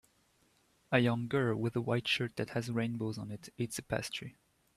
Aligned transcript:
A 0.91 0.97
young 0.97 1.27
girl 1.27 1.55
with 1.55 1.75
a 1.75 1.81
white 1.81 2.07
shirt 2.07 2.35
that 2.37 2.49
has 2.55 2.71
rainbows 2.71 3.19
on 3.19 3.29
it 3.29 3.49
eats 3.55 3.77
a 3.77 3.83
pastry 3.83 4.35